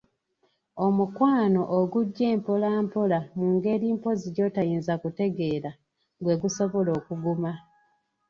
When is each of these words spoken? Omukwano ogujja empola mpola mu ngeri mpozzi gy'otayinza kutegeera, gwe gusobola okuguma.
Omukwano 0.85 1.61
ogujja 1.79 2.25
empola 2.33 2.69
mpola 2.85 3.19
mu 3.37 3.47
ngeri 3.55 3.87
mpozzi 3.95 4.27
gy'otayinza 4.35 4.93
kutegeera, 5.01 5.71
gwe 6.23 6.35
gusobola 6.41 6.89
okuguma. 6.99 7.51